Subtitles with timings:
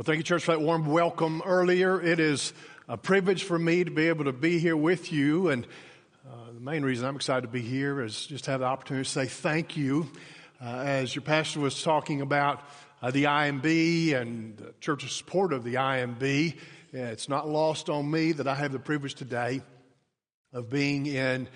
[0.00, 2.00] Well, thank you, church, for that warm welcome earlier.
[2.00, 2.54] It is
[2.88, 5.50] a privilege for me to be able to be here with you.
[5.50, 5.66] And
[6.26, 9.04] uh, the main reason I'm excited to be here is just to have the opportunity
[9.04, 10.10] to say thank you.
[10.58, 12.62] Uh, as your pastor was talking about
[13.02, 16.56] uh, the IMB and the church's support of the IMB,
[16.94, 19.60] it's not lost on me that I have the privilege today
[20.54, 21.46] of being in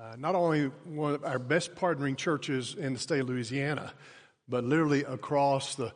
[0.00, 3.92] uh, not only one of our best partnering churches in the state of Louisiana,
[4.48, 5.92] but literally across the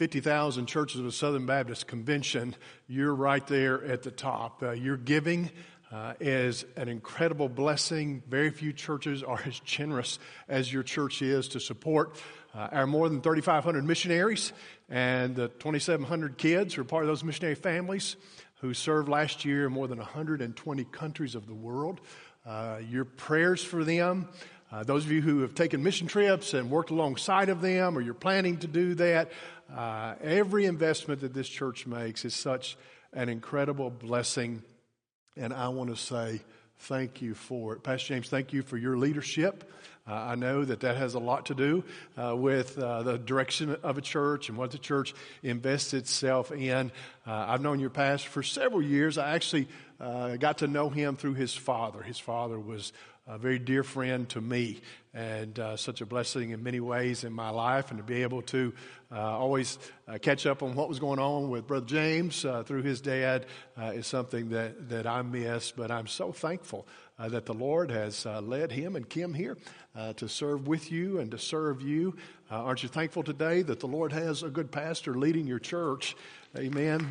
[0.00, 2.56] 50,000 churches of the Southern Baptist Convention,
[2.88, 4.62] you're right there at the top.
[4.62, 5.50] Uh, your giving
[5.92, 8.22] uh, is an incredible blessing.
[8.26, 10.18] Very few churches are as generous
[10.48, 12.16] as your church is to support
[12.54, 14.54] uh, our more than 3,500 missionaries
[14.88, 18.16] and the 2,700 kids who are part of those missionary families
[18.62, 22.00] who served last year in more than 120 countries of the world.
[22.46, 24.30] Uh, your prayers for them
[24.72, 28.00] uh, those of you who have taken mission trips and worked alongside of them, or
[28.00, 29.30] you're planning to do that,
[29.74, 32.76] uh, every investment that this church makes is such
[33.12, 34.62] an incredible blessing.
[35.36, 36.40] And I want to say
[36.80, 37.82] thank you for it.
[37.82, 39.64] Pastor James, thank you for your leadership.
[40.08, 41.84] Uh, I know that that has a lot to do
[42.16, 46.90] uh, with uh, the direction of a church and what the church invests itself in.
[47.26, 49.18] Uh, I've known your pastor for several years.
[49.18, 52.02] I actually got to know him through his father.
[52.02, 52.92] His father was
[53.26, 54.80] a very dear friend to me
[55.12, 58.42] and uh, such a blessing in many ways in my life and to be able
[58.42, 58.72] to
[59.12, 62.82] uh, always uh, catch up on what was going on with brother james uh, through
[62.82, 63.46] his dad
[63.80, 66.86] uh, is something that, that i miss but i'm so thankful
[67.18, 69.56] uh, that the lord has led him and kim here
[70.16, 72.16] to serve with you and to serve you.
[72.50, 76.16] Aren't you thankful today that the lord has a good pastor leading your church?
[76.56, 77.06] Amen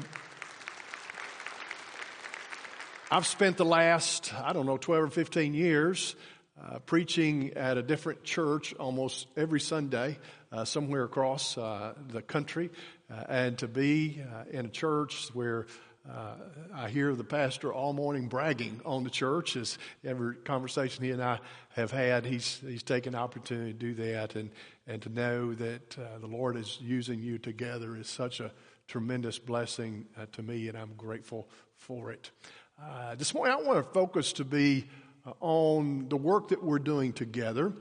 [3.11, 6.15] I've spent the last, I don't know, 12 or 15 years
[6.63, 10.19] uh, preaching at a different church almost every Sunday,
[10.51, 12.69] uh, somewhere across uh, the country.
[13.09, 15.65] Uh, and to be uh, in a church where
[16.07, 16.35] uh,
[16.75, 21.23] I hear the pastor all morning bragging on the church, as every conversation he and
[21.23, 24.35] I have had, he's, he's taken the opportunity to do that.
[24.35, 24.51] And,
[24.85, 28.51] and to know that the Lord is using you together is such a
[28.87, 32.29] tremendous blessing to me, and I'm grateful for it.
[32.81, 34.85] Uh, this morning, I want to focus to be
[35.25, 37.73] uh, on the work that we're doing together.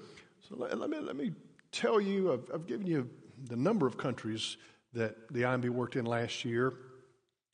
[0.49, 1.33] So let, let, me, let me
[1.71, 3.09] tell you, I've, I've, given you
[3.45, 4.57] the number of countries
[4.95, 6.73] that the IMB worked in last year.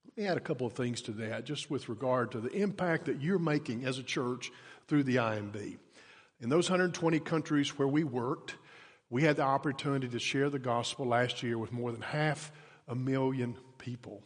[0.06, 3.04] Let me add a couple of things to that, just with regard to the impact
[3.06, 4.50] that you're making as a church
[4.88, 5.76] through the IMB.
[6.40, 8.54] In those 120 countries where we worked,
[9.10, 12.52] we had the opportunity to share the gospel last year with more than half
[12.88, 14.22] a million people.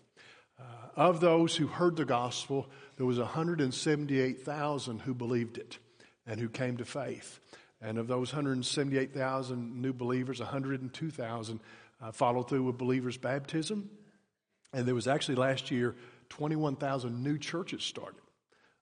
[0.99, 5.79] Of those who heard the gospel, there was 178,000 who believed it
[6.27, 7.39] and who came to faith.
[7.81, 11.61] And of those 178,000 new believers, 102,000
[12.03, 13.89] uh, followed through with believers' baptism.
[14.73, 15.95] And there was actually last year
[16.31, 18.21] 21,000 new churches started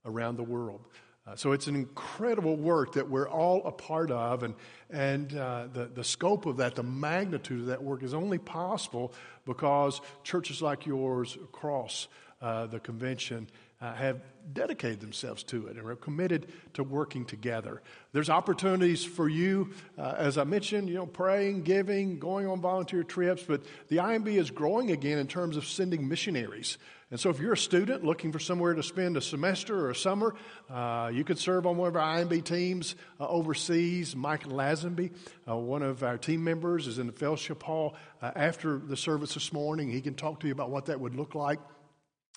[0.06, 0.86] around the world.
[1.26, 4.54] Uh, so it's an incredible work that we're all a part of, and,
[4.90, 9.12] and uh, the, the scope of that, the magnitude of that work is only possible
[9.44, 12.06] because churches like yours across
[12.40, 13.48] uh, the convention
[13.80, 14.20] uh, have
[14.52, 17.82] dedicated themselves to it and are committed to working together.
[18.12, 23.02] There's opportunities for you, uh, as I mentioned, you know, praying, giving, going on volunteer
[23.02, 26.78] trips, but the IMB is growing again in terms of sending missionaries.
[27.10, 29.94] And so if you're a student looking for somewhere to spend a semester or a
[29.94, 30.34] summer,
[30.68, 34.16] uh, you could serve on one of our IMB teams uh, overseas.
[34.16, 35.12] Mike Lazenby,
[35.48, 39.34] uh, one of our team members, is in the fellowship hall uh, after the service
[39.34, 39.88] this morning.
[39.88, 41.60] He can talk to you about what that would look like.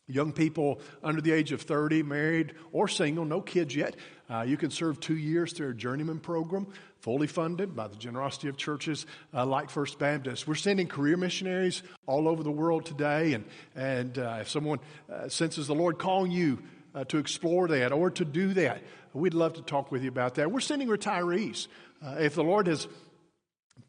[0.09, 3.96] Young people under the age of 30, married or single, no kids yet,
[4.28, 6.66] uh, you can serve two years through our journeyman program,
[7.00, 9.06] fully funded by the generosity of churches
[9.36, 10.48] uh, like First Baptist.
[10.48, 14.80] We're sending career missionaries all over the world today, and, and uh, if someone
[15.12, 16.58] uh, senses the Lord calling you
[16.96, 18.81] uh, to explore that or to do that,
[19.14, 20.52] we'd love to talk with you about that.
[20.52, 21.68] We're sending retirees.
[22.03, 22.88] Uh, if the Lord has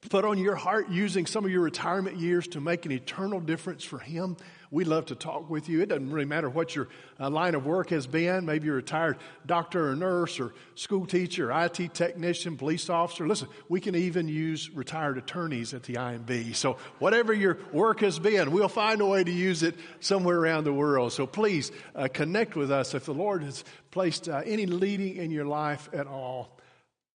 [0.08, 3.84] put on your heart using some of your retirement years to make an eternal difference
[3.84, 4.36] for Him,
[4.72, 5.82] We'd love to talk with you.
[5.82, 6.86] It doesn't really matter what your
[7.18, 8.46] uh, line of work has been.
[8.46, 13.26] Maybe you're a retired doctor or nurse or school teacher, IT technician, police officer.
[13.26, 16.54] Listen, we can even use retired attorneys at the IMB.
[16.54, 20.64] So whatever your work has been, we'll find a way to use it somewhere around
[20.64, 21.12] the world.
[21.12, 25.32] So please uh, connect with us if the Lord has placed uh, any leading in
[25.32, 26.56] your life at all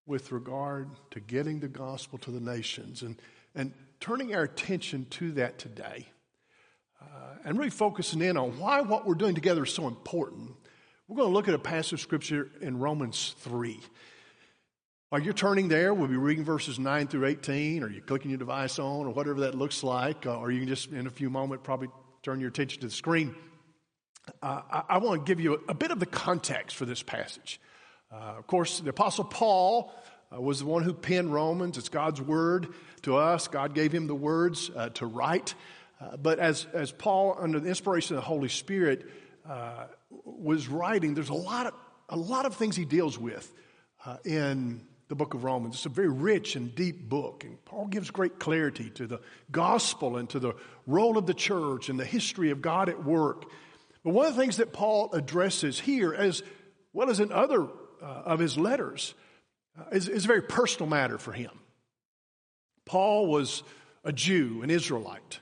[0.05, 3.15] with regard to getting the gospel to the nations and,
[3.55, 3.71] and
[4.01, 6.07] turning our attention to that today
[7.43, 10.51] and really focusing in on why what we're doing together is so important,
[11.07, 13.79] we're going to look at a passage of scripture in Romans 3.
[15.09, 18.39] While you're turning there, we'll be reading verses 9 through 18, or you're clicking your
[18.39, 21.29] device on, or whatever that looks like, uh, or you can just, in a few
[21.29, 21.89] moments, probably
[22.23, 23.35] turn your attention to the screen,
[24.41, 27.03] uh, I, I, want to give you a, a, bit of the context for this
[27.03, 27.61] passage.
[28.11, 29.93] Uh, of course, the Apostle Paul
[30.35, 31.77] uh, was the one who penned Romans.
[31.77, 32.73] It's God's word
[33.03, 33.47] to us.
[33.47, 35.53] God gave him the words uh, to write.
[35.99, 39.09] Uh, but as, as Paul, under the inspiration of the Holy Spirit,
[39.47, 39.85] uh,
[40.23, 41.73] was writing, there's a lot of,
[42.09, 43.51] a lot of things he deals with
[44.23, 45.75] in the book of Romans.
[45.75, 47.43] It's a very rich and deep book.
[47.43, 49.21] And Paul gives great clarity to the
[49.51, 50.53] gospel and to the
[50.87, 53.45] role of the church and the history of God at work.
[54.03, 56.43] But one of the things that Paul addresses here, as
[56.93, 59.13] well as in other uh, of his letters,
[59.79, 61.51] uh, is, is a very personal matter for him.
[62.85, 63.63] Paul was
[64.03, 65.39] a Jew, an Israelite.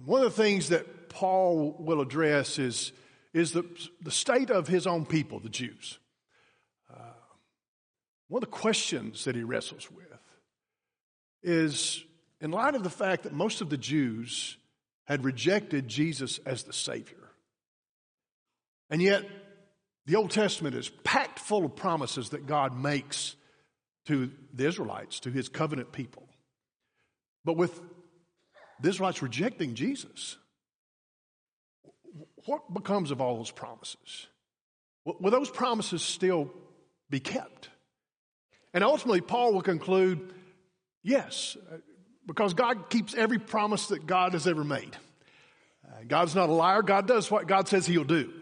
[0.00, 2.92] And one of the things that Paul will address is,
[3.34, 3.64] is the,
[4.00, 5.98] the state of his own people, the Jews.
[6.90, 7.12] Uh,
[8.28, 10.06] one of the questions that he wrestles with
[11.42, 12.02] is
[12.40, 14.56] in light of the fact that most of the Jews
[15.04, 17.16] had rejected Jesus as the Savior.
[18.88, 19.24] And yet,
[20.06, 23.36] the Old Testament is packed full of promises that God makes
[24.06, 26.26] to the Israelites, to his covenant people.
[27.44, 27.80] But with
[28.80, 30.36] the Israelites rejecting Jesus,
[32.46, 34.26] what becomes of all those promises?
[35.04, 36.50] Will those promises still
[37.08, 37.68] be kept?
[38.72, 40.32] And ultimately, Paul will conclude
[41.02, 41.56] yes,
[42.26, 44.96] because God keeps every promise that God has ever made.
[45.84, 48.32] Uh, God's not a liar, God does what God says he'll do.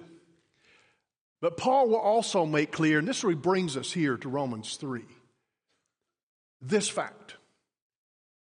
[1.41, 5.05] But Paul will also make clear, and this really brings us here to Romans 3,
[6.61, 7.18] this fact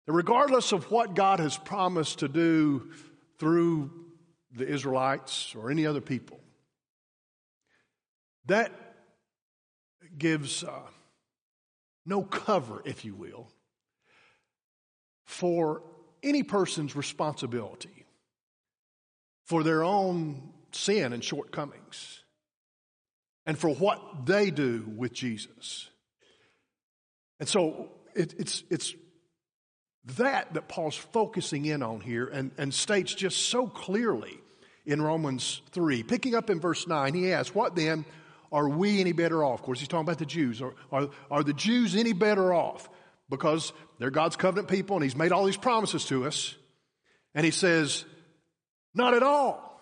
[0.06, 2.90] that regardless of what God has promised to do
[3.38, 3.90] through
[4.54, 6.40] the Israelites or any other people,
[8.46, 8.72] that
[10.18, 10.64] gives.
[10.64, 10.80] Uh,
[12.06, 13.48] no cover, if you will,
[15.24, 15.82] for
[16.22, 18.04] any person's responsibility
[19.46, 22.22] for their own sin and shortcomings
[23.46, 25.88] and for what they do with Jesus.
[27.38, 28.94] And so it, it's, it's
[30.16, 34.38] that that Paul's focusing in on here and, and states just so clearly
[34.86, 36.02] in Romans 3.
[36.02, 38.04] Picking up in verse 9, he asks, What then?
[38.52, 39.60] are we any better off?
[39.60, 40.60] Of course, he's talking about the Jews.
[40.60, 42.88] Are, are, are the Jews any better off?
[43.28, 46.56] Because they're God's covenant people and he's made all these promises to us.
[47.34, 48.04] And he says,
[48.94, 49.80] not at all.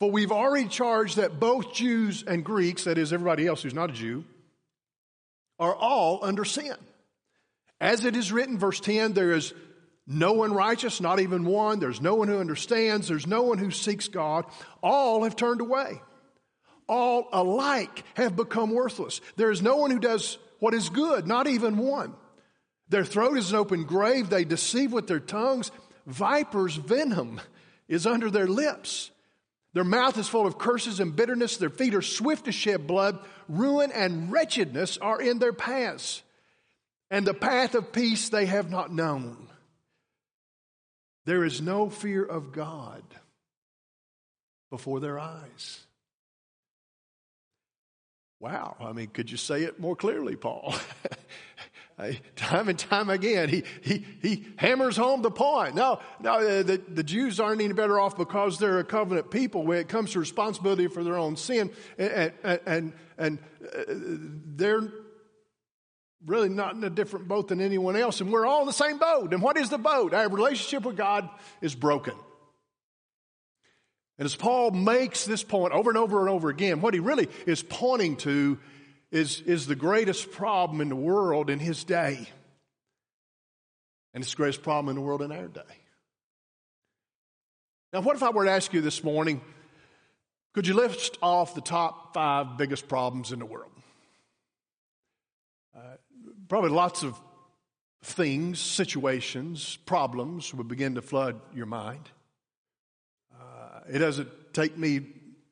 [0.00, 3.90] For we've already charged that both Jews and Greeks, that is, everybody else who's not
[3.90, 4.24] a Jew,
[5.58, 6.74] are all under sin.
[7.80, 9.54] As it is written, verse 10, there is
[10.06, 11.78] no one righteous, not even one.
[11.78, 13.08] There's no one who understands.
[13.08, 14.44] There's no one who seeks God.
[14.82, 16.00] All have turned away
[16.90, 19.20] all alike have become worthless.
[19.36, 22.14] There is no one who does what is good, not even one.
[22.88, 24.28] Their throat is an open grave.
[24.28, 25.70] They deceive with their tongues.
[26.06, 27.40] Viper's venom
[27.88, 29.12] is under their lips.
[29.72, 31.56] Their mouth is full of curses and bitterness.
[31.56, 33.20] Their feet are swift to shed blood.
[33.48, 36.24] Ruin and wretchedness are in their paths.
[37.10, 39.48] And the path of peace they have not known.
[41.26, 43.02] There is no fear of God
[44.70, 45.84] before their eyes.
[48.38, 48.76] Wow.
[48.80, 50.74] I mean, could you say it more clearly, Paul?
[52.36, 55.74] time and time again, he, he, he hammers home the point.
[55.74, 59.64] No, no, uh, the, the Jews aren't any better off because they're a covenant people
[59.64, 61.70] when it comes to responsibility for their own sin.
[61.98, 63.82] And, and, and, and uh,
[64.56, 64.90] they're
[66.26, 68.20] really not in a different boat than anyone else.
[68.20, 69.32] And we're all in the same boat.
[69.32, 70.12] And what is the boat?
[70.12, 71.28] Our relationship with God
[71.60, 72.14] is broken.
[74.18, 77.28] And as Paul makes this point over and over and over again, what he really
[77.46, 78.58] is pointing to
[79.10, 82.28] is, is the greatest problem in the world in his day.
[84.12, 85.62] And it's the greatest problem in the world in our day.
[87.92, 89.40] Now, what if I were to ask you this morning,
[90.52, 93.72] could you list off the top five biggest problems in the world?
[95.74, 95.96] Uh,
[96.50, 97.18] probably lots of
[98.02, 102.10] things, situations, problems would begin to flood your mind.
[103.32, 105.06] Uh, it doesn't take me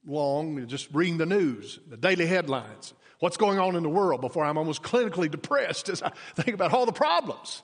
[0.05, 4.21] long to just reading the news, the daily headlines, what's going on in the world
[4.21, 7.63] before I'm almost clinically depressed as I think about all the problems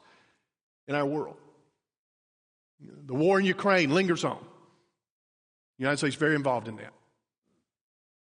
[0.87, 1.37] in our world.
[2.81, 4.39] The war in Ukraine lingers on.
[5.79, 6.93] The United States is very involved in that.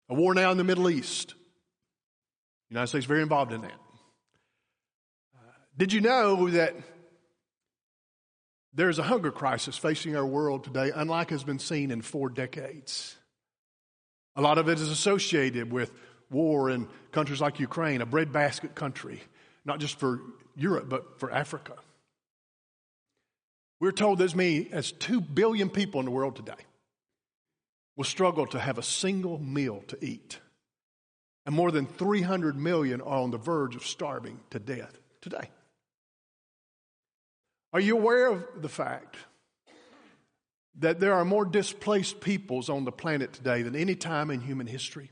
[0.10, 1.36] A war now in the Middle East.
[2.70, 3.80] The United States is very involved in that.
[5.77, 6.75] Did you know that
[8.77, 13.15] there's a hunger crisis facing our world today, unlike has been seen in four decades.
[14.36, 15.91] A lot of it is associated with
[16.29, 19.19] war in countries like Ukraine, a breadbasket country,
[19.65, 20.19] not just for
[20.55, 21.74] Europe, but for Africa.
[23.79, 26.53] We're told as many as 2 billion people in the world today
[27.96, 30.39] will struggle to have a single meal to eat.
[31.48, 35.50] And more than 300 million are on the verge of starving to death today.
[37.74, 39.18] Are you aware of the fact
[40.80, 44.68] that there are more displaced peoples on the planet today than any time in human
[44.68, 45.12] history?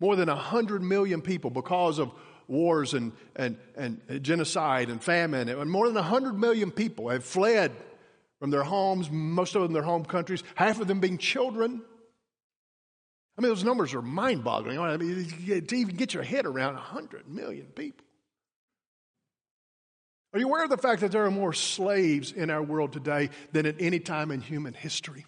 [0.00, 2.12] More than 100 million people because of
[2.48, 5.48] wars and, and, and genocide and famine.
[5.48, 7.72] And more than 100 million people have fled
[8.38, 11.82] from their homes, most of them their home countries, half of them being children.
[13.38, 14.78] I mean, those numbers are mind boggling.
[14.78, 15.26] I mean,
[15.66, 18.05] to even get your head around 100 million people.
[20.36, 23.30] Are you aware of the fact that there are more slaves in our world today
[23.52, 25.24] than at any time in human history?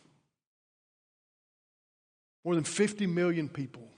[2.44, 3.88] More than 50 million people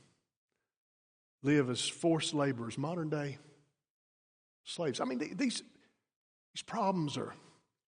[1.42, 3.38] live as forced laborers, modern day
[4.62, 5.00] slaves.
[5.00, 5.64] I mean, these,
[6.54, 7.34] these problems are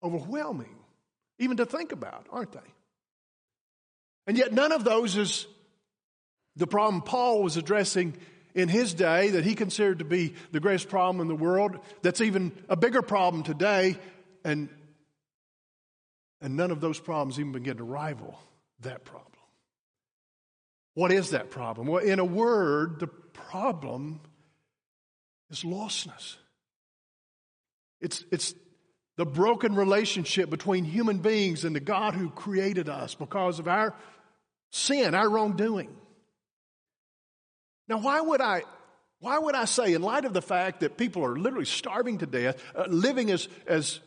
[0.02, 0.74] overwhelming,
[1.38, 2.58] even to think about, aren't they?
[4.26, 5.46] And yet, none of those is
[6.56, 8.16] the problem Paul was addressing
[8.54, 12.20] in his day that he considered to be the greatest problem in the world, that's
[12.20, 13.96] even a bigger problem today,
[14.44, 14.68] and,
[16.40, 18.38] and none of those problems even begin to rival
[18.80, 19.28] that problem.
[20.94, 21.86] What is that problem?
[21.86, 24.20] Well, in a word, the problem
[25.50, 26.36] is lostness.
[28.00, 28.54] It's, it's
[29.16, 33.94] the broken relationship between human beings and the God who created us because of our
[34.70, 35.94] sin, our wrongdoing.
[37.92, 38.62] Now, why would I?
[39.20, 42.26] Why would I say, in light of the fact that people are literally starving to
[42.26, 44.00] death, uh, living as, as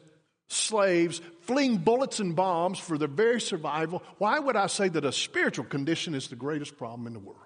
[0.49, 5.11] slaves, fleeing bullets and bombs for their very survival, why would I say that a
[5.11, 7.37] spiritual condition is the greatest problem in the world?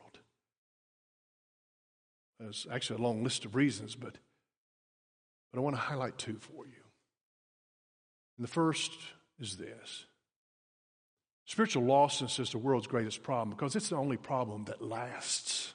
[2.39, 4.15] There's actually a long list of reasons, but,
[5.51, 6.84] but I want to highlight two for you.
[8.38, 8.93] And the first
[9.41, 10.05] is this
[11.46, 15.74] spiritual lostness is the world's greatest problem because it's the only problem that lasts.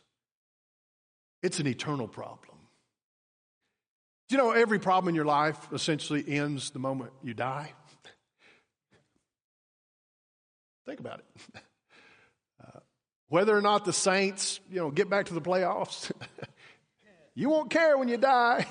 [1.45, 2.57] It's an eternal problem.
[4.29, 7.71] Do you know every problem in your life essentially ends the moment you die?
[10.87, 11.27] Think about it.
[12.65, 12.79] Uh,
[13.29, 16.11] whether or not the Saints, you know, get back to the playoffs,
[17.35, 18.65] you won't care when you die.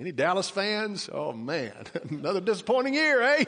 [0.00, 1.10] Any Dallas fans?
[1.12, 1.74] Oh man,
[2.08, 3.44] another disappointing year, eh?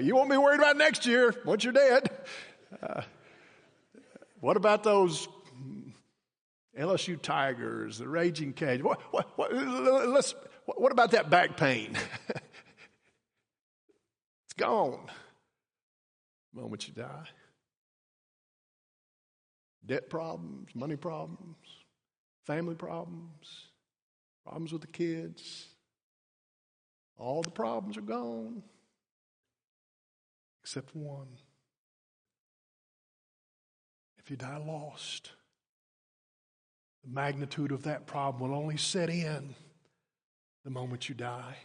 [0.00, 2.08] You won't be worried about next year once you're dead.
[2.82, 3.02] Uh,
[4.40, 5.28] what about those
[6.80, 8.82] LSU Tigers, the Raging Cage.
[8.82, 9.52] What, what, what,
[10.08, 10.34] let's,
[10.64, 11.96] what about that back pain?
[12.28, 12.40] it's
[14.56, 15.10] gone
[16.52, 17.28] the moment you die.
[19.84, 21.56] Debt problems, money problems,
[22.44, 23.68] family problems,
[24.44, 25.66] problems with the kids.
[27.18, 28.62] All the problems are gone
[30.62, 31.28] except one.
[34.18, 35.32] If you die lost,
[37.04, 39.54] the magnitude of that problem will only set in
[40.64, 41.56] the moment you die.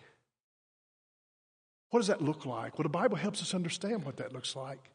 [1.90, 2.78] What does that look like?
[2.78, 4.90] Well, the Bible helps us understand what that looks like.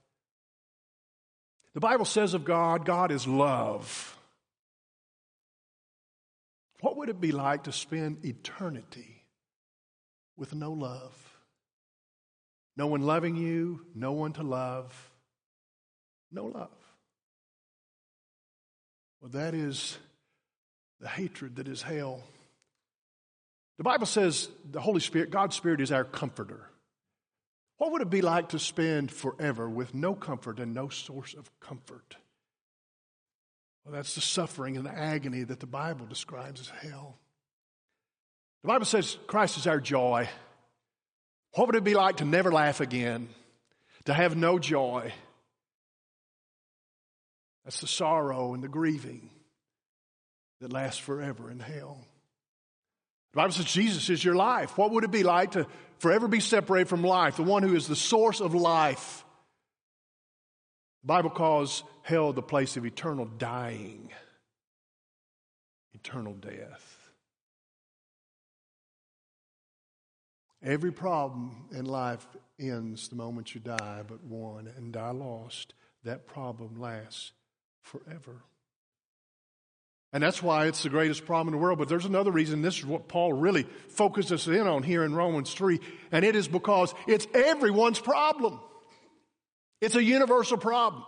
[1.75, 4.18] The Bible says of God, God is love.
[6.80, 9.25] What would it be like to spend eternity
[10.37, 11.14] with no love?
[12.76, 15.11] No one loving you, no one to love,
[16.32, 16.70] no love.
[19.20, 19.99] Well, that is
[21.00, 22.23] the hatred that is hell.
[23.78, 26.69] The Bible says the Holy Spirit, God's Spirit, is our comforter.
[27.78, 31.50] What would it be like to spend forever with no comfort and no source of
[31.61, 32.16] comfort?
[33.85, 37.16] Well, that's the suffering and the agony that the Bible describes as hell.
[38.62, 40.28] The Bible says Christ is our joy.
[41.54, 43.30] What would it be like to never laugh again?
[44.04, 45.14] To have no joy?
[47.64, 49.30] That's the sorrow and the grieving
[50.61, 51.99] that lasts forever in hell.
[53.33, 54.76] The Bible says Jesus is your life.
[54.76, 55.67] What would it be like to
[55.99, 59.25] forever be separated from life, the one who is the source of life?
[61.02, 64.11] The Bible calls hell the place of eternal dying,
[65.95, 66.97] eternal death.
[70.62, 72.26] Every problem in life
[72.59, 75.73] ends the moment you die, but one, and die lost.
[76.05, 77.33] That problem lasts
[77.81, 78.43] forever.
[80.12, 81.79] And that's why it's the greatest problem in the world.
[81.79, 82.62] But there's another reason.
[82.62, 85.79] This is what Paul really focuses in on here in Romans 3.
[86.11, 88.61] And it is because it's everyone's problem.
[89.81, 91.05] It's a universal problem.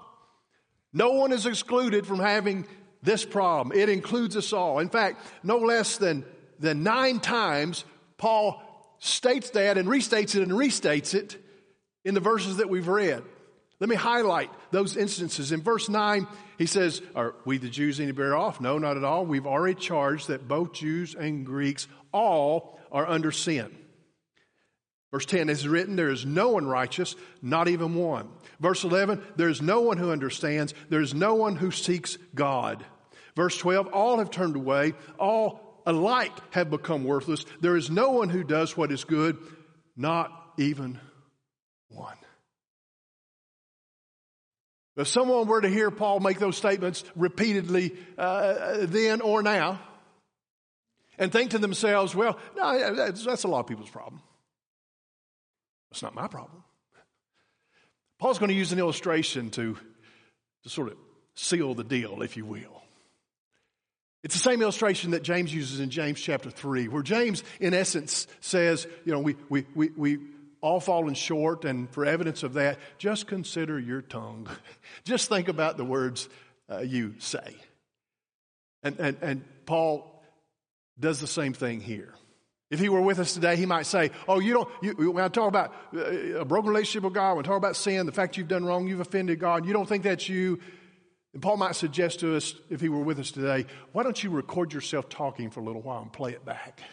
[0.93, 2.67] No one is excluded from having
[3.03, 3.77] this problem.
[3.77, 4.79] It includes us all.
[4.79, 6.25] In fact, no less than,
[6.61, 7.85] than nine times,
[8.19, 8.63] Paul
[9.01, 11.37] states that and restates it and restates it
[12.05, 13.25] in the verses that we've read.
[13.83, 15.51] Let me highlight those instances.
[15.51, 18.61] In verse 9, he says, Are we the Jews any better off?
[18.61, 19.27] No, not at all.
[19.27, 23.77] We've already charged that both Jews and Greeks all are under sin.
[25.11, 28.29] Verse 10 is written, There is no one righteous, not even one.
[28.61, 32.87] Verse 11, There is no one who understands, there is no one who seeks God.
[33.35, 37.45] Verse 12, All have turned away, all alike have become worthless.
[37.61, 39.39] There is no one who does what is good,
[39.97, 41.01] not even
[41.89, 42.15] one.
[44.97, 49.81] If someone were to hear Paul make those statements repeatedly uh, then or now
[51.19, 54.21] and think to themselves, well, no, that's, a lot of people's problem.
[55.91, 56.63] That's not my problem.
[58.19, 59.77] Paul's going to use an illustration to,
[60.65, 60.97] to sort of
[61.35, 62.83] seal the deal, if you will.
[64.23, 68.27] It's the same illustration that James uses in James chapter 3, where James, in essence,
[68.41, 70.19] says, you know, we, we, we, we
[70.63, 74.49] all fallen short, and for evidence of that, just consider your tongue.
[75.05, 76.29] just think about the words
[76.71, 77.57] uh, you say.
[78.83, 80.23] And, and, and Paul
[80.99, 82.15] does the same thing here.
[82.71, 85.29] If he were with us today, he might say, Oh, you don't, you, when I
[85.29, 88.39] talk about uh, a broken relationship with God, when I talk about sin, the fact
[88.39, 90.59] you've done wrong, you've offended God, you don't think that's you.
[91.35, 94.31] And Paul might suggest to us, if he were with us today, why don't you
[94.31, 96.81] record yourself talking for a little while and play it back?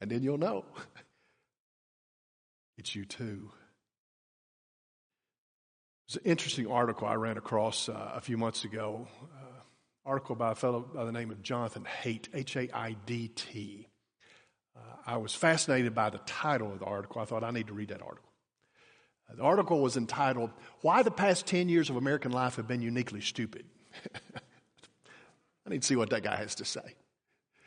[0.00, 0.64] And then you'll know.
[2.82, 3.48] It's you too.
[6.08, 9.06] It's an interesting article I ran across uh, a few months ago.
[9.22, 9.60] Uh,
[10.04, 13.86] article by a fellow by the name of Jonathan Haidt, H A I D T.
[14.76, 17.22] Uh, I was fascinated by the title of the article.
[17.22, 18.32] I thought I need to read that article.
[19.30, 22.82] Uh, the article was entitled, Why the Past 10 Years of American Life Have Been
[22.82, 23.64] Uniquely Stupid.
[25.64, 26.96] I need to see what that guy has to say.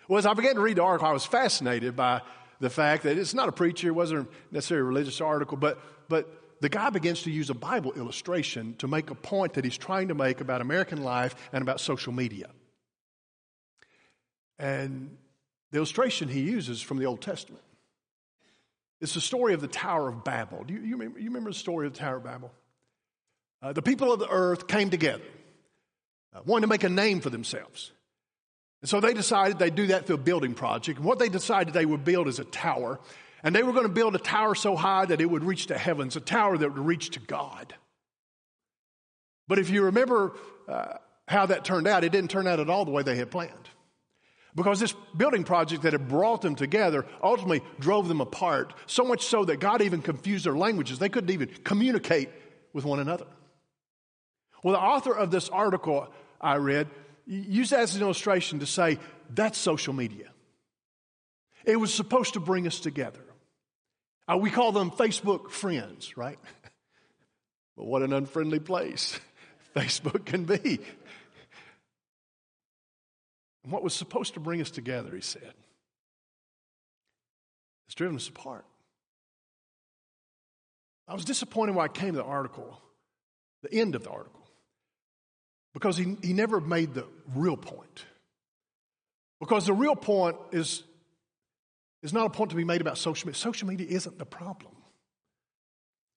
[0.10, 2.22] Well, as I began to read the article, I was fascinated by
[2.60, 6.62] the fact that it's not a preacher, it wasn't necessarily a religious article, but, but
[6.62, 10.08] the guy begins to use a Bible illustration to make a point that he's trying
[10.08, 12.50] to make about American life and about social media.
[14.58, 15.18] And
[15.72, 17.64] the illustration he uses from the Old Testament.
[19.02, 20.64] It's the story of the Tower of Babel.
[20.64, 22.52] Do you, you, remember, you remember, the story of the Tower of Babel?
[23.62, 25.24] Uh, the people of the earth came together,
[26.34, 27.92] uh, wanted to make a name for themselves.
[28.86, 31.00] And so they decided they'd do that through a building project.
[31.00, 33.00] And what they decided they would build is a tower.
[33.42, 35.76] And they were going to build a tower so high that it would reach the
[35.76, 37.74] heavens, a tower that would reach to God.
[39.48, 40.34] But if you remember
[40.68, 43.32] uh, how that turned out, it didn't turn out at all the way they had
[43.32, 43.70] planned.
[44.54, 49.26] Because this building project that had brought them together ultimately drove them apart, so much
[49.26, 51.00] so that God even confused their languages.
[51.00, 52.30] They couldn't even communicate
[52.72, 53.26] with one another.
[54.64, 56.08] Well, the author of this article
[56.40, 56.88] I read
[57.26, 59.00] use that as an illustration to say
[59.34, 60.30] that's social media.
[61.66, 63.22] It was supposed to bring us together.
[64.28, 66.40] Uh, we call them Facebook friends, right?
[67.78, 69.20] but what an unfriendly place
[69.76, 70.80] Facebook can be.
[73.64, 75.54] And what was supposed to bring us together, he said,
[77.88, 78.66] has driven us apart.
[81.08, 82.80] I was disappointed when I came to the article,
[83.64, 84.45] the end of the article
[85.76, 88.06] because he, he never made the real point.
[89.42, 90.84] Because the real point is,
[92.02, 93.38] is not a point to be made about social media.
[93.38, 94.72] Social media isn't the problem.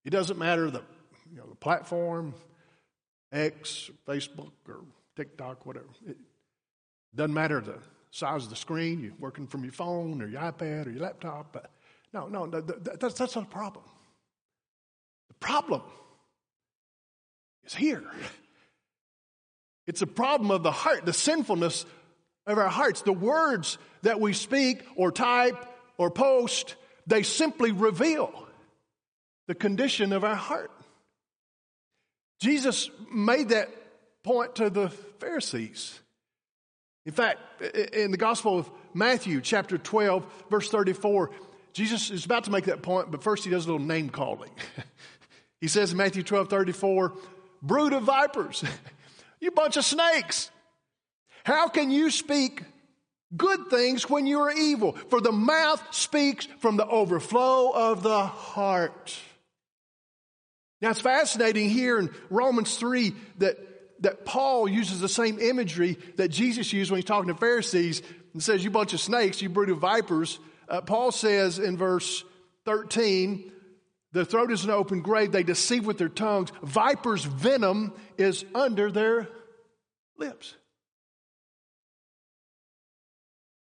[0.04, 0.82] It doesn't matter the,
[1.28, 2.34] you know, the platform,
[3.32, 4.84] X, Facebook, or
[5.16, 5.88] TikTok, whatever.
[6.06, 6.16] It
[7.16, 7.78] doesn't matter the
[8.12, 11.52] size of the screen, you're working from your phone or your iPad or your laptop.
[11.52, 11.72] But
[12.12, 13.84] no, no, that's, that's not a problem.
[15.26, 15.82] The problem
[17.64, 18.04] is here.
[19.88, 21.86] It's a problem of the heart, the sinfulness
[22.46, 23.00] of our hearts.
[23.00, 25.56] The words that we speak or type
[25.96, 28.46] or post, they simply reveal
[29.46, 30.70] the condition of our heart.
[32.38, 33.70] Jesus made that
[34.22, 35.98] point to the Pharisees.
[37.06, 37.40] In fact,
[37.94, 41.30] in the Gospel of Matthew, chapter 12, verse 34,
[41.72, 44.50] Jesus is about to make that point, but first he does a little name calling.
[45.62, 47.14] he says in Matthew 12, 34,
[47.62, 48.62] brood of vipers.
[49.40, 50.50] You bunch of snakes.
[51.44, 52.62] How can you speak
[53.36, 54.92] good things when you are evil?
[55.08, 59.16] For the mouth speaks from the overflow of the heart.
[60.80, 63.58] Now it's fascinating here in Romans 3 that,
[64.02, 68.42] that Paul uses the same imagery that Jesus used when he's talking to Pharisees and
[68.42, 70.38] says, You bunch of snakes, you brood of vipers.
[70.68, 72.24] Uh, Paul says in verse
[72.64, 73.50] 13,
[74.12, 75.32] their throat is an open grave.
[75.32, 76.50] They deceive with their tongues.
[76.62, 79.28] Viper's venom is under their
[80.16, 80.54] lips.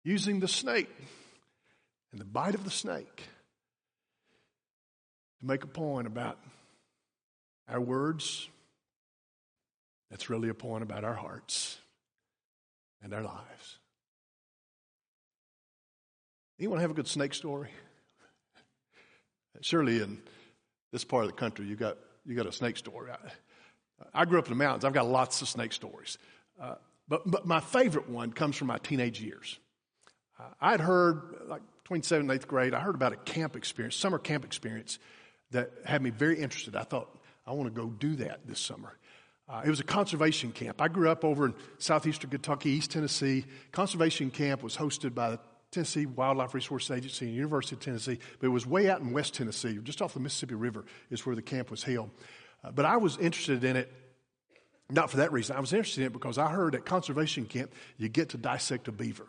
[0.03, 0.89] Using the snake
[2.11, 3.23] and the bite of the snake
[5.39, 6.37] to make a point about
[7.67, 8.47] our words.
[10.09, 11.77] That's really a point about our hearts
[13.01, 13.77] and our lives.
[16.59, 17.69] Anyone have a good snake story?
[19.61, 20.21] Surely in
[20.91, 23.11] this part of the country, you got you got a snake story.
[23.11, 24.85] I, I grew up in the mountains.
[24.85, 26.17] I've got lots of snake stories,
[26.61, 26.75] uh,
[27.07, 29.59] but but my favorite one comes from my teenage years.
[30.39, 32.73] Uh, I'd heard like between seventh and eighth grade.
[32.73, 34.99] I heard about a camp experience, summer camp experience,
[35.51, 36.75] that had me very interested.
[36.75, 37.09] I thought
[37.45, 38.97] I want to go do that this summer.
[39.47, 40.79] Uh, it was a conservation camp.
[40.79, 43.45] I grew up over in southeastern Kentucky, East Tennessee.
[43.71, 45.39] Conservation camp was hosted by the
[45.71, 49.35] Tennessee Wildlife Resource Agency and University of Tennessee, but it was way out in West
[49.35, 52.09] Tennessee, just off the Mississippi River, is where the camp was held.
[52.63, 53.91] Uh, but I was interested in it
[54.89, 55.55] not for that reason.
[55.55, 58.87] I was interested in it because I heard at conservation camp you get to dissect
[58.87, 59.27] a beaver.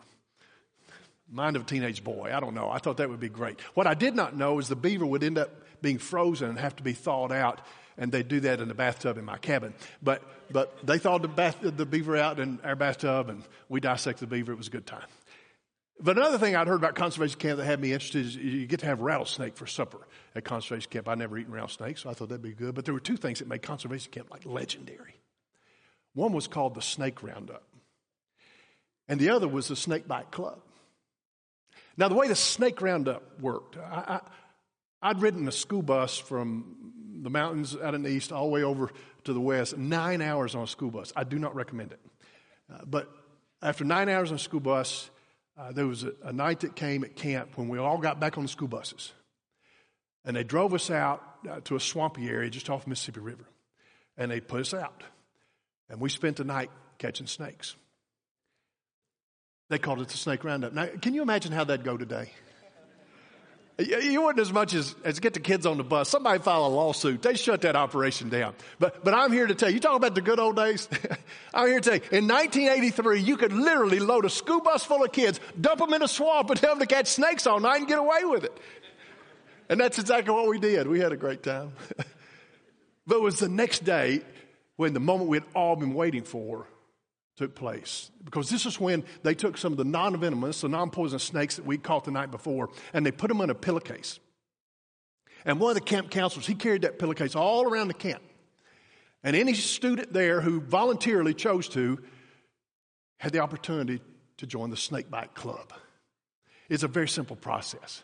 [1.30, 2.32] Mind of a teenage boy.
[2.34, 2.70] I don't know.
[2.70, 3.60] I thought that would be great.
[3.74, 5.50] What I did not know is the beaver would end up
[5.82, 7.60] being frozen and have to be thawed out
[8.00, 9.74] and they do that in the bathtub in my cabin.
[10.02, 14.28] But, but they thawed the, bath, the beaver out in our bathtub, and we dissected
[14.28, 14.52] the beaver.
[14.52, 15.04] It was a good time.
[16.02, 18.80] But another thing I'd heard about conservation camp that had me interested is you get
[18.80, 19.98] to have rattlesnake for supper
[20.34, 21.08] at conservation camp.
[21.08, 22.74] I'd never eaten rattlesnake, so I thought that'd be good.
[22.74, 25.16] But there were two things that made conservation camp like legendary.
[26.14, 27.62] One was called the Snake Roundup,
[29.08, 30.60] and the other was the Snake Bite Club.
[31.96, 34.20] Now, the way the Snake Roundup worked, I,
[35.02, 38.52] I, I'd ridden a school bus from the mountains out in the east all the
[38.52, 38.90] way over
[39.24, 41.12] to the west, nine hours on a school bus.
[41.14, 42.00] I do not recommend it.
[42.72, 43.10] Uh, but
[43.60, 45.10] after nine hours on a school bus,
[45.60, 48.38] uh, there was a, a, night that came at camp when we all got back
[48.38, 49.12] on the school buses.
[50.24, 53.44] And they drove us out uh, to a swampy area just off Mississippi River.
[54.16, 55.02] And they put us out.
[55.88, 57.76] And we spent the night catching snakes.
[59.68, 60.72] They called it the snake roundup.
[60.72, 62.32] Now, can you imagine how that'd go today?
[63.80, 66.08] You wouldn't as much as, as get the kids on the bus.
[66.08, 67.22] Somebody file a lawsuit.
[67.22, 68.54] They shut that operation down.
[68.78, 70.88] But, but I'm here to tell you, you talk about the good old days?
[71.54, 75.04] I'm here to tell you, in 1983, you could literally load a school bus full
[75.04, 77.78] of kids, dump them in a swamp, and tell them to catch snakes all night
[77.78, 78.56] and get away with it.
[79.68, 80.86] And that's exactly what we did.
[80.86, 81.72] We had a great time.
[83.06, 84.22] but it was the next day
[84.76, 86.66] when the moment we had all been waiting for
[87.40, 88.10] took place.
[88.22, 91.56] Because this is when they took some of the non venomous, the non poisonous snakes
[91.56, 94.20] that we caught the night before, and they put them in a pillowcase.
[95.46, 98.22] And one of the camp counselors, he carried that pillowcase all around the camp.
[99.24, 102.02] And any student there who voluntarily chose to
[103.16, 104.02] had the opportunity
[104.36, 105.72] to join the snake bite club.
[106.68, 108.02] It's a very simple process.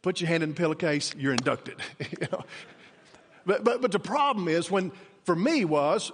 [0.00, 1.76] Put your hand in the pillowcase, you're inducted.
[3.44, 4.90] but, but, but the problem is when,
[5.24, 6.12] for me, was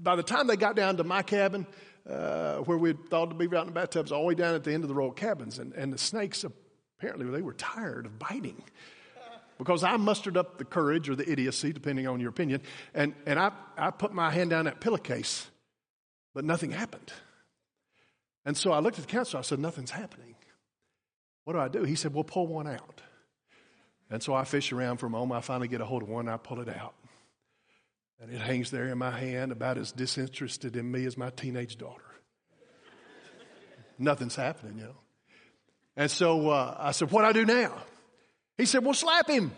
[0.00, 1.66] by the time they got down to my cabin,
[2.08, 4.64] uh, where we thought to be out in the bathtubs, all the way down at
[4.64, 5.58] the end of the row of cabins.
[5.58, 6.44] And, and the snakes,
[6.98, 8.62] apparently, they were tired of biting.
[9.58, 12.60] Because I mustered up the courage or the idiocy, depending on your opinion,
[12.92, 15.46] and, and I, I put my hand down that pillowcase,
[16.34, 17.12] but nothing happened.
[18.44, 20.34] And so I looked at the counselor, I said, Nothing's happening.
[21.44, 21.84] What do I do?
[21.84, 23.00] He said, Well, pull one out.
[24.10, 25.38] And so I fish around for a moment.
[25.38, 26.94] I finally get a hold of one, I pull it out.
[28.20, 31.76] And it hangs there in my hand, about as disinterested in me as my teenage
[31.76, 32.02] daughter.
[33.98, 34.96] Nothing's happening, you know.
[35.96, 37.74] And so uh, I said, What do I do now?
[38.56, 39.52] He said, Well, slap him.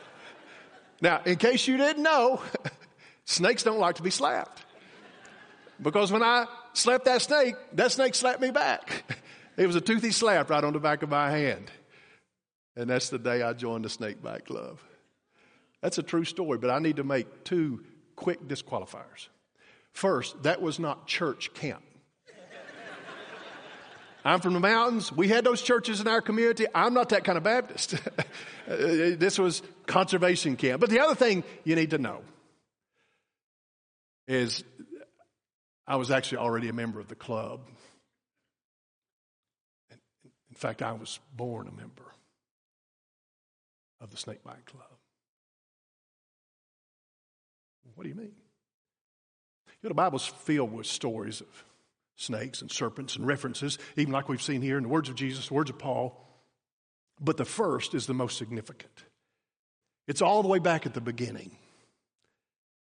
[1.00, 2.40] now, in case you didn't know,
[3.24, 4.64] snakes don't like to be slapped.
[5.82, 9.04] Because when I slapped that snake, that snake slapped me back.
[9.56, 11.70] It was a toothy slap right on the back of my hand.
[12.76, 14.78] And that's the day I joined the Snake Bite Club.
[15.82, 17.84] That's a true story, but I need to make two
[18.16, 19.28] quick disqualifiers.
[19.92, 21.82] First, that was not church camp.
[24.22, 25.10] I'm from the mountains.
[25.10, 26.66] We had those churches in our community.
[26.74, 27.94] I'm not that kind of Baptist.
[28.66, 30.80] this was conservation camp.
[30.80, 32.20] But the other thing you need to know
[34.28, 34.62] is
[35.86, 37.60] I was actually already a member of the club.
[39.90, 42.14] In fact, I was born a member
[44.00, 44.99] of the Snakebite Club.
[47.94, 48.32] What do you mean?
[49.66, 51.64] You know, the Bible's filled with stories of
[52.16, 55.48] snakes and serpents and references, even like we've seen here in the words of Jesus,
[55.48, 56.26] the words of Paul.
[57.20, 59.04] But the first is the most significant.
[60.06, 61.56] It's all the way back at the beginning.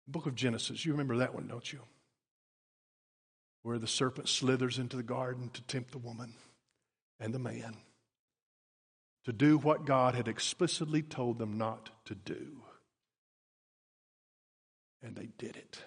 [0.06, 1.80] The book of Genesis, you remember that one, don't you?
[3.62, 6.34] Where the serpent slithers into the garden to tempt the woman
[7.20, 7.76] and the man
[9.28, 12.62] to do what God had explicitly told them not to do.
[15.02, 15.78] And they did it.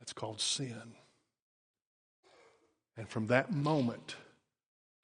[0.00, 0.94] That's called sin.
[2.96, 4.16] And from that moment,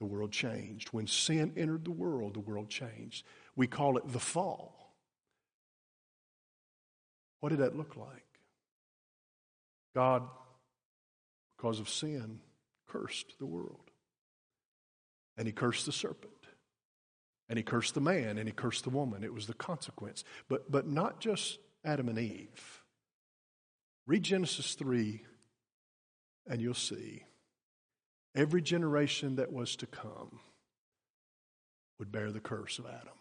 [0.01, 0.89] the world changed.
[0.89, 3.25] When sin entered the world, the world changed.
[3.55, 4.95] We call it the fall.
[7.41, 8.25] What did that look like?
[9.95, 10.23] God,
[11.57, 12.41] because of sin,
[12.89, 13.91] cursed the world.
[15.37, 16.42] And he cursed the serpent.
[17.49, 19.25] And he cursed the man and he cursed the woman.
[19.25, 20.25] It was the consequence.
[20.49, 22.83] But, but not just Adam and Eve.
[24.07, 25.23] Read Genesis 3
[26.47, 27.25] and you'll see
[28.35, 30.41] every generation that was to come
[31.99, 33.15] would bear the curse of Adam.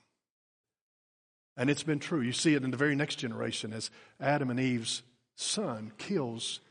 [1.57, 2.21] And it's been true.
[2.21, 5.03] You see it in the very next generation as Adam and Eve's
[5.35, 6.61] son kills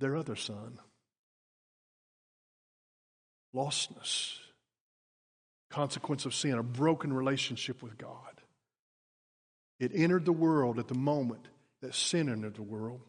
[0.00, 0.78] their other son.
[3.54, 4.38] Lostness,
[5.70, 8.42] consequence of sin, a broken relationship with God.
[9.78, 11.48] It entered the world at the moment
[11.82, 13.00] that sin entered the world.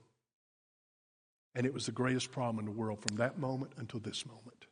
[1.55, 4.65] And it was the greatest problem in the world from that moment until this moment.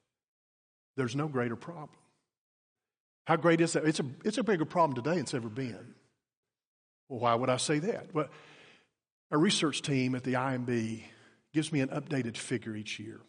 [0.96, 1.98] There's no greater problem.
[3.26, 3.86] How great is that?
[3.86, 5.96] It's a, it's a bigger problem today than it's ever been.
[7.10, 8.14] Well, why would I say that?
[8.14, 8.28] Well,
[9.32, 11.04] a research team at the IMB
[11.54, 13.22] gives me an updated figure each year.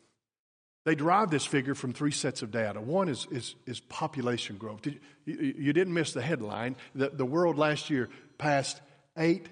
[0.88, 2.80] They derive this figure from three sets of data.
[2.80, 4.86] One is, is, is population growth.
[4.86, 6.76] You, you, didn't miss the headline.
[6.94, 8.80] The, the world last year passed
[9.18, 9.50] 8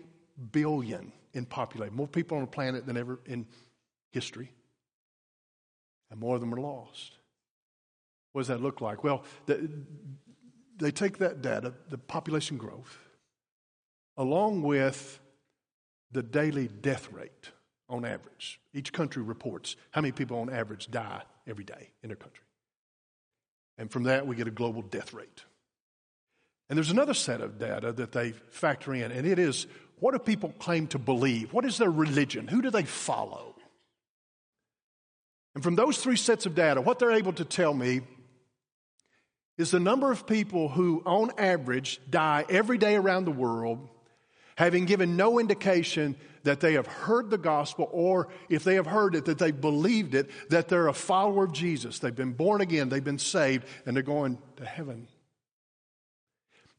[0.50, 3.46] billion in population, more people on the planet than ever in
[4.12, 4.50] history.
[6.10, 7.18] And more of them are lost.
[8.32, 9.04] What does that look like?
[9.04, 9.68] Well, the,
[10.78, 12.96] they take that data, the population growth,
[14.16, 15.20] along with
[16.12, 17.50] the daily death rate
[17.88, 18.60] on average.
[18.74, 22.44] Each country reports how many people on average die every day in their country.
[23.78, 25.44] And from that, we get a global death rate.
[26.68, 29.66] And there's another set of data that they factor in, and it is
[29.98, 31.52] what do people claim to believe?
[31.52, 32.48] What is their religion?
[32.48, 33.54] Who do they follow?
[35.54, 38.02] And from those three sets of data, what they're able to tell me
[39.56, 43.88] is the number of people who, on average, die every day around the world,
[44.56, 46.14] having given no indication
[46.46, 50.14] that they have heard the gospel, or if they have heard it, that they believed
[50.14, 51.98] it, that they're a follower of Jesus.
[51.98, 55.08] They've been born again, they've been saved, and they're going to heaven.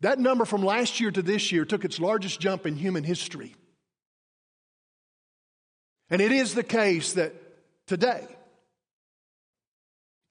[0.02, 3.56] That number from last year to this year took its largest jump in human history.
[6.10, 7.34] And it is the case that
[7.88, 8.26] today,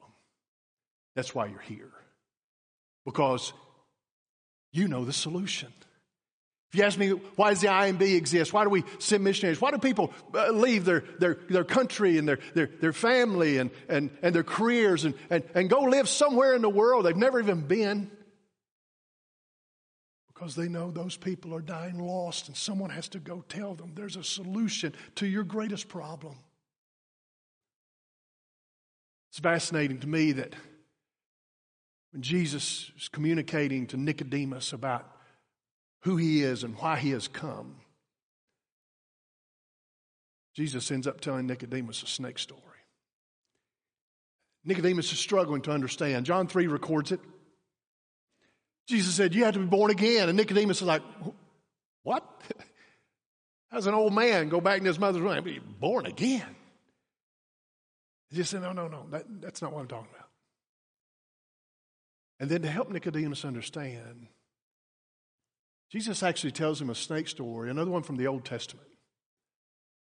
[1.17, 1.93] That's why you're here.
[3.07, 3.55] Because
[4.71, 5.73] you know the solution.
[6.73, 8.53] If you ask me, why does the IMB exist?
[8.53, 9.61] Why do we send missionaries?
[9.61, 13.73] Why do people uh, leave their, their, their country and their, their, their family and,
[13.89, 17.41] and, and their careers and, and, and go live somewhere in the world they've never
[17.41, 18.09] even been?
[20.33, 23.93] Because they know those people are dying lost and someone has to go tell them
[23.97, 26.37] there's a solution to your greatest problem.
[29.31, 30.55] It's fascinating to me that
[32.13, 35.17] when Jesus is communicating to Nicodemus about
[36.03, 37.77] who he is and why he has come.
[40.55, 42.61] Jesus ends up telling Nicodemus a snake story.
[44.65, 46.27] Nicodemus is struggling to understand.
[46.27, 47.21] John 3 records it.
[48.87, 50.29] Jesus said, You have to be born again.
[50.29, 51.03] And Nicodemus is like,
[52.03, 52.25] What?
[53.71, 55.45] How's an old man go back in his mother's womb?
[55.45, 56.57] Be born again.
[58.33, 59.07] Jesus said, No, no, no.
[59.11, 60.29] That, that's not what I'm talking about.
[62.41, 64.27] And then to help Nicodemus understand,
[65.91, 68.87] Jesus actually tells him a snake story, another one from the Old Testament.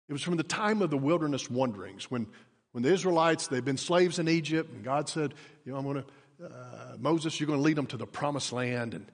[0.08, 2.26] It was from the time of the wilderness wanderings when,
[2.72, 6.04] when the Israelites, they'd been slaves in Egypt, and God said, You know, I'm going
[6.04, 8.94] to, uh, Moses, you're going to lead them to the promised land.
[8.94, 9.06] And,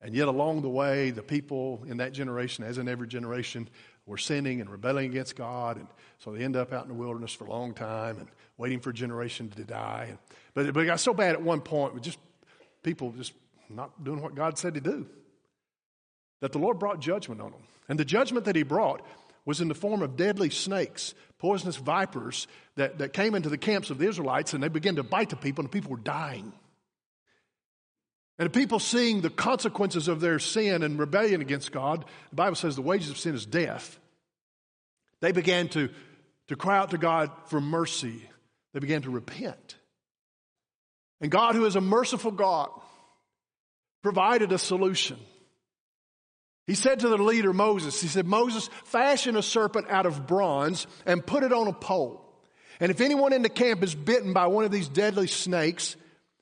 [0.00, 3.68] and yet, along the way, the people in that generation, as in every generation,
[4.06, 5.78] were sinning and rebelling against God.
[5.78, 8.78] And so they end up out in the wilderness for a long time and waiting
[8.80, 10.08] for a generation to die.
[10.10, 10.18] And,
[10.52, 12.18] but, but it got so bad at one point with just
[12.82, 13.32] people just
[13.68, 15.06] not doing what God said to do
[16.44, 17.62] that the Lord brought judgment on them.
[17.88, 19.00] And the judgment that He brought
[19.46, 23.88] was in the form of deadly snakes, poisonous vipers that, that came into the camps
[23.88, 26.52] of the Israelites and they began to bite the people, and the people were dying.
[28.38, 32.56] And the people seeing the consequences of their sin and rebellion against God, the Bible
[32.56, 33.98] says the wages of sin is death.
[35.22, 35.88] They began to,
[36.48, 38.22] to cry out to God for mercy.
[38.74, 39.76] They began to repent.
[41.22, 42.68] And God, who is a merciful God,
[44.02, 45.16] provided a solution.
[46.66, 50.86] He said to the leader Moses, He said, Moses, fashion a serpent out of bronze
[51.04, 52.20] and put it on a pole.
[52.80, 55.96] And if anyone in the camp is bitten by one of these deadly snakes,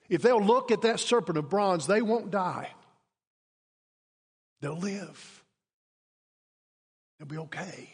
[0.08, 2.70] if they'll look at that serpent of bronze, they won't die.
[4.60, 5.44] They'll live.
[7.18, 7.88] They'll be okay.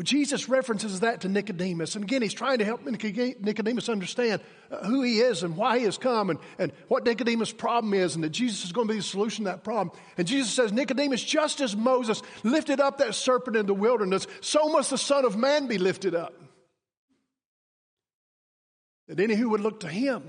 [0.00, 1.94] Well, Jesus references that to Nicodemus.
[1.94, 5.84] And again, he's trying to help Nicodemus understand uh, who he is and why he
[5.84, 8.98] has come and, and what Nicodemus' problem is, and that Jesus is going to be
[8.98, 9.94] the solution to that problem.
[10.16, 14.70] And Jesus says, Nicodemus, just as Moses lifted up that serpent in the wilderness, so
[14.70, 16.32] must the Son of Man be lifted up.
[19.06, 20.22] That any who would look to him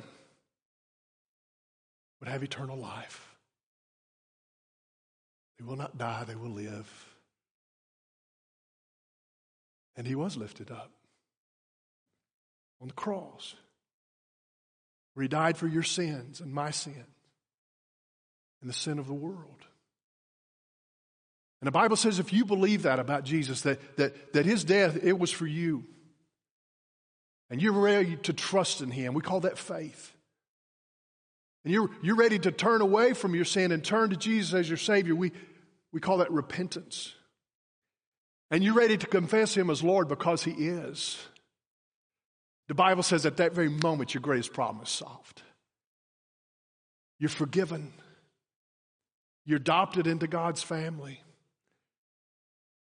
[2.19, 3.37] would have eternal life.
[5.57, 7.10] They will not die, they will live.
[9.95, 10.91] And he was lifted up
[12.81, 13.55] on the cross,
[15.13, 16.97] where he died for your sins and my sins
[18.61, 19.65] and the sin of the world.
[21.61, 24.97] And the Bible says if you believe that about Jesus, that, that, that his death,
[25.03, 25.85] it was for you,
[27.51, 30.13] and you're ready to trust in him, we call that faith.
[31.63, 34.67] And you're, you're ready to turn away from your sin and turn to Jesus as
[34.67, 35.31] your Savior, we,
[35.91, 37.13] we call that repentance.
[38.51, 41.17] And you're ready to confess Him as Lord because He is.
[42.67, 45.41] The Bible says at that very moment, your greatest problem is solved.
[47.17, 47.93] You're forgiven.
[49.45, 51.21] You're adopted into God's family.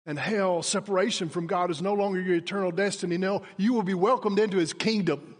[0.05, 3.17] And hell, separation from God, is no longer your eternal destiny.
[3.17, 5.36] No, you will be welcomed into His kingdom.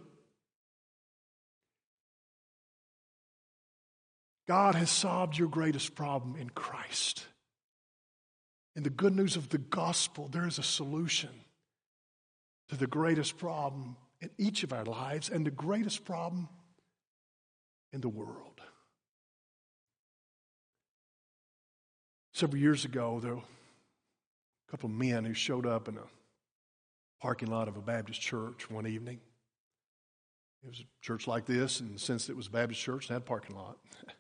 [4.48, 7.26] God has solved your greatest problem in Christ.
[8.80, 11.32] In the good news of the gospel, there is a solution
[12.70, 16.48] to the greatest problem in each of our lives and the greatest problem
[17.92, 18.62] in the world.
[22.34, 26.08] Several years ago, there were a couple of men who showed up in a
[27.22, 29.20] parking lot of a Baptist church one evening.
[30.64, 33.24] It was a church like this, and since it was a Baptist church, it had
[33.24, 33.78] a parking lot.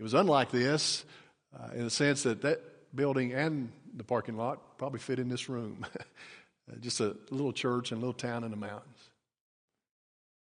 [0.00, 1.04] It was unlike this
[1.54, 2.62] uh, in the sense that that
[2.94, 5.84] building and the parking lot probably fit in this room.
[6.80, 9.10] Just a little church and a little town in the mountains.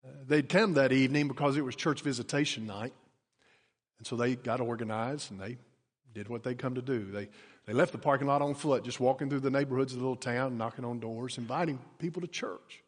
[0.05, 2.93] Uh, they'd come that evening because it was church visitation night.
[3.99, 5.59] And so they got organized and they
[6.15, 7.11] did what they'd come to do.
[7.11, 7.29] They,
[7.67, 10.17] they left the parking lot on foot, just walking through the neighborhoods of the little
[10.17, 12.83] town, knocking on doors, inviting people to church.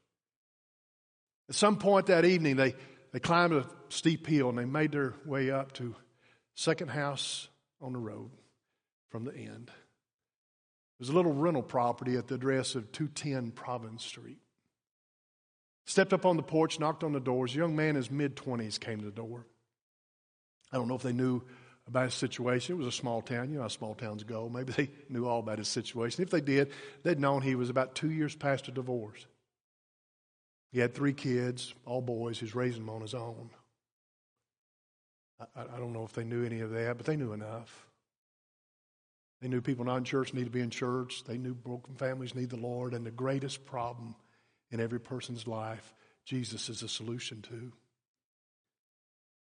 [1.49, 2.75] At some point that evening, they,
[3.13, 5.95] they climbed a steep hill and they made their way up to
[6.55, 7.49] second house
[7.81, 8.31] on the road
[9.15, 9.71] from the end.
[10.99, 14.39] There's a little rental property at the address of 210 Province Street.
[15.87, 17.55] Stepped up on the porch, knocked on the doors.
[17.55, 19.47] A young man in his mid 20s came to the door.
[20.73, 21.43] I don't know if they knew
[21.87, 22.75] about his situation.
[22.75, 23.51] It was a small town.
[23.51, 24.49] You know how small towns go.
[24.49, 26.25] Maybe they knew all about his situation.
[26.25, 26.73] If they did,
[27.05, 29.25] they'd known he was about two years past a divorce.
[30.73, 32.41] He had three kids, all boys.
[32.41, 33.51] He's raising them on his own.
[35.39, 37.87] I, I don't know if they knew any of that, but they knew enough.
[39.41, 41.25] They knew people not in church need to be in church.
[41.25, 42.95] They knew broken families need the Lord.
[42.95, 44.15] And the greatest problem
[44.71, 45.95] in every person's life,
[46.25, 47.55] Jesus is a solution to.
[47.55, 47.73] And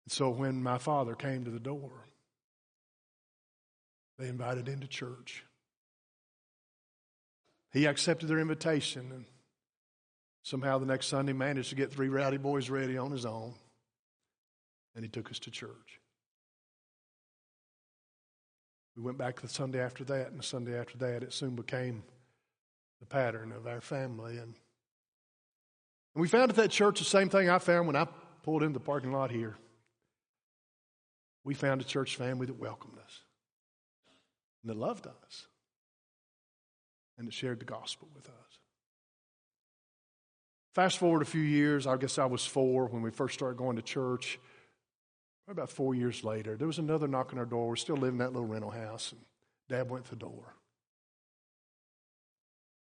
[0.10, 1.92] so when my father came to the door,
[4.18, 5.44] they invited him to church.
[7.72, 9.26] He accepted their invitation and
[10.44, 13.54] somehow the next Sunday managed to get three rowdy boys ready on his own.
[14.96, 16.00] And he took us to church.
[18.96, 22.04] We went back the Sunday after that, and the Sunday after that, it soon became
[23.00, 24.38] the pattern of our family.
[24.38, 24.54] And,
[26.14, 28.08] and we found at that church the same thing I found when I
[28.44, 29.56] pulled into the parking lot here.
[31.44, 33.22] We found a church family that welcomed us,
[34.62, 35.48] and that loved us,
[37.18, 38.60] and that shared the gospel with us.
[40.74, 43.76] Fast forward a few years, I guess I was four when we first started going
[43.76, 44.40] to church.
[45.48, 47.68] About four years later, there was another knock on our door.
[47.68, 49.22] We're still living in that little rental house, and
[49.68, 50.56] Dad went to the door.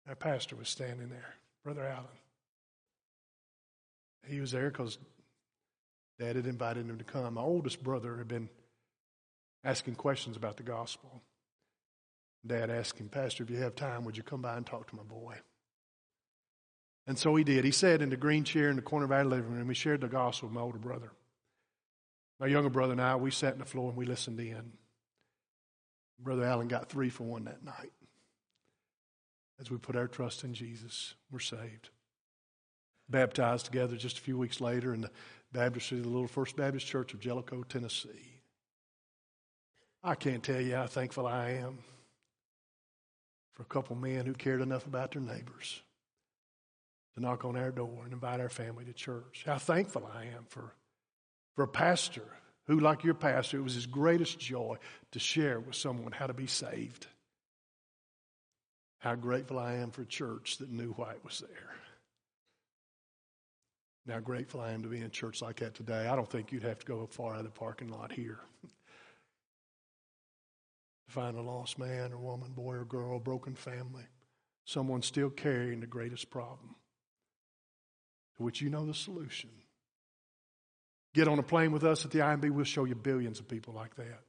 [0.08, 2.06] Our pastor was standing there, Brother Allen.
[4.26, 4.98] He was there because
[6.18, 7.34] Dad had invited him to come.
[7.34, 8.48] My oldest brother had been
[9.64, 11.22] asking questions about the gospel.
[12.46, 14.96] Dad asked him, Pastor, if you have time, would you come by and talk to
[14.96, 15.36] my boy?
[17.06, 17.64] And so he did.
[17.64, 19.68] He sat in the green chair in the corner of our living room.
[19.68, 21.12] He shared the gospel with my older brother.
[22.40, 24.72] My younger brother and I, we sat on the floor and we listened in.
[26.18, 27.92] Brother Allen got three for one that night.
[29.60, 31.90] As we put our trust in Jesus, we're saved.
[33.10, 35.10] Baptized together just a few weeks later in the
[35.52, 38.40] baptistry of the Little First Baptist Church of Jellico, Tennessee.
[40.02, 41.78] I can't tell you how thankful I am
[43.52, 45.82] for a couple men who cared enough about their neighbors
[47.14, 49.42] to knock on our door and invite our family to church.
[49.44, 50.74] How thankful I am for,
[51.54, 52.24] for a pastor
[52.66, 54.76] who, like your pastor, it was his greatest joy
[55.12, 57.06] to share with someone how to be saved.
[59.00, 61.74] How grateful I am for a church that knew why it was there.
[64.06, 66.06] Now, grateful I am to be in a church like that today.
[66.06, 68.70] I don't think you'd have to go far out of the parking lot here to
[71.08, 74.04] find a lost man or woman, boy or girl, a broken family,
[74.64, 76.76] someone still carrying the greatest problem,
[78.36, 79.50] to which you know the solution.
[81.14, 83.74] Get on a plane with us at the IMB, we'll show you billions of people
[83.74, 84.20] like that.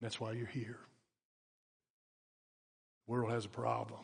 [0.00, 0.78] That's why you're here.
[3.06, 4.00] The world has a problem,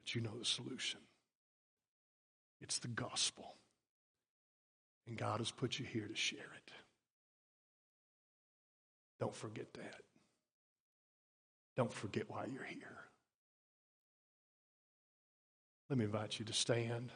[0.00, 1.00] but you know the solution.
[2.60, 3.54] It's the gospel.
[5.06, 6.72] And God has put you here to share it.
[9.18, 10.02] Don't forget that.
[11.76, 12.98] Don't forget why you're here.
[15.88, 17.10] Let me invite you to stand.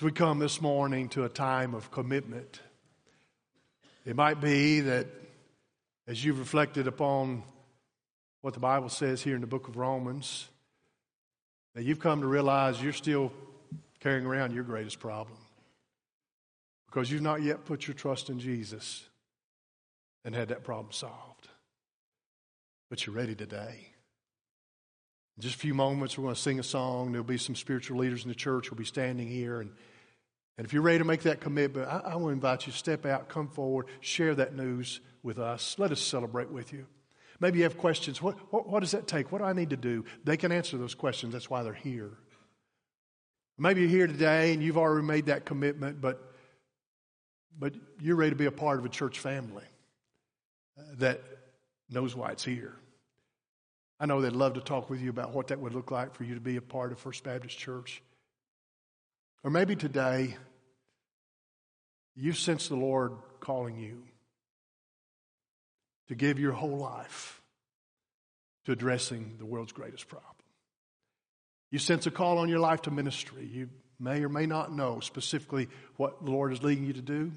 [0.00, 2.62] As we come this morning to a time of commitment,
[4.06, 5.06] it might be that
[6.06, 7.42] as you've reflected upon
[8.40, 10.48] what the Bible says here in the book of Romans,
[11.74, 13.30] that you've come to realize you're still
[14.00, 15.36] carrying around your greatest problem
[16.86, 19.04] because you've not yet put your trust in Jesus
[20.24, 21.48] and had that problem solved.
[22.88, 23.88] But you're ready today.
[25.36, 27.12] In just a few moments, we're going to sing a song.
[27.12, 29.60] There'll be some spiritual leaders in the church who'll be standing here.
[29.60, 29.72] And,
[30.60, 32.78] and if you're ready to make that commitment, I, I want to invite you to
[32.78, 35.76] step out, come forward, share that news with us.
[35.78, 36.84] Let us celebrate with you.
[37.40, 38.20] Maybe you have questions.
[38.20, 39.32] What, what, what does that take?
[39.32, 40.04] What do I need to do?
[40.22, 41.32] They can answer those questions.
[41.32, 42.10] That's why they're here.
[43.56, 46.30] Maybe you're here today and you've already made that commitment, but
[47.58, 49.64] but you're ready to be a part of a church family
[50.78, 51.22] uh, that
[51.88, 52.76] knows why it's here.
[53.98, 56.24] I know they'd love to talk with you about what that would look like for
[56.24, 58.02] you to be a part of First Baptist Church.
[59.42, 60.36] Or maybe today
[62.16, 64.02] you sense the Lord calling you
[66.08, 67.40] to give your whole life
[68.64, 70.26] to addressing the world's greatest problem.
[71.70, 73.48] You sense a call on your life to ministry.
[73.50, 77.32] You may or may not know specifically what the Lord is leading you to do.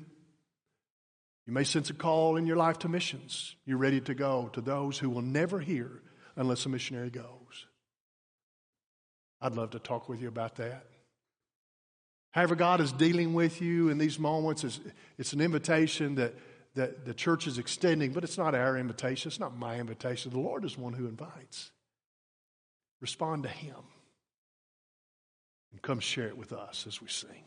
[1.45, 3.55] You may sense a call in your life to missions.
[3.65, 6.01] You're ready to go to those who will never hear
[6.35, 7.67] unless a missionary goes.
[9.41, 10.85] I'd love to talk with you about that.
[12.33, 14.63] However, God is dealing with you in these moments.
[14.63, 14.79] It's,
[15.19, 16.33] it's an invitation that,
[16.73, 19.29] that the church is extending, but it's not our invitation.
[19.29, 20.31] It's not my invitation.
[20.31, 21.71] The Lord is one who invites.
[23.01, 23.75] Respond to Him
[25.71, 27.43] and come share it with us as we sing.